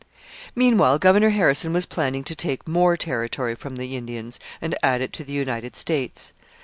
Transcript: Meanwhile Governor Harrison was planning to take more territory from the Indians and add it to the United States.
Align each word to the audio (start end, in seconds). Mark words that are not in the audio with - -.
Meanwhile 0.55 0.97
Governor 0.97 1.29
Harrison 1.29 1.73
was 1.73 1.85
planning 1.85 2.23
to 2.23 2.33
take 2.33 2.67
more 2.67 2.97
territory 2.97 3.53
from 3.53 3.75
the 3.75 3.95
Indians 3.95 4.39
and 4.59 4.73
add 4.81 4.99
it 4.99 5.13
to 5.13 5.23
the 5.23 5.33
United 5.33 5.75
States. 5.75 6.33